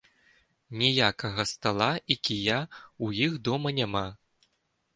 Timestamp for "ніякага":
0.81-1.45